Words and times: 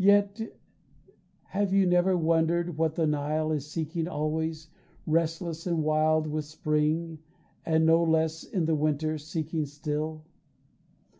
Yet 0.00 0.40
have 1.50 1.72
you 1.72 1.86
never 1.86 2.16
wondered 2.16 2.76
what 2.76 2.96
the 2.96 3.06
Nile 3.06 3.52
Is 3.52 3.70
seeking 3.70 4.08
always, 4.08 4.68
restless 5.06 5.64
and 5.64 5.84
wild 5.84 6.26
with 6.26 6.44
spring 6.46 7.20
And 7.64 7.86
no 7.86 8.02
less 8.02 8.42
in 8.42 8.64
the 8.64 8.74
winter, 8.74 9.16
seeking 9.16 9.66
still? 9.66 10.24